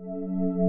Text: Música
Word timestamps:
Música 0.00 0.67